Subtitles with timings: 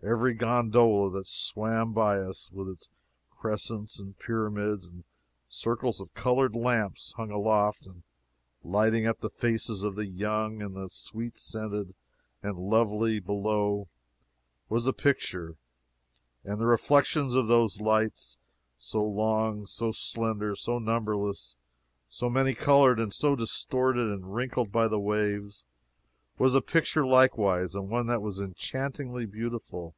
[0.00, 2.88] Every gondola that swam by us, with its
[3.36, 5.02] crescents and pyramids and
[5.48, 8.04] circles of colored lamps hung aloft, and
[8.62, 11.96] lighting up the faces of the young and the sweet scented
[12.44, 13.88] and lovely below,
[14.68, 15.56] was a picture;
[16.44, 18.38] and the reflections of those lights,
[18.78, 21.56] so long, so slender, so numberless,
[22.08, 25.66] so many colored and so distorted and wrinkled by the waves,
[26.38, 29.92] was a picture likewise, and one that was enchantingly beautiful.